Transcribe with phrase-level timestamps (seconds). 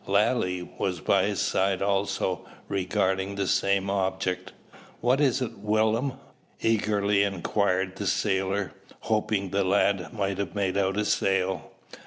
[0.07, 4.51] Lalee was by his side also, regarding the same object.
[4.99, 6.13] "What is it, Will'm?"
[6.59, 11.73] eagerly inquired the sailor, hoping the lad might have made out a sail.